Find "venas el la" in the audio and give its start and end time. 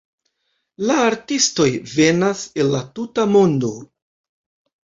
1.91-2.81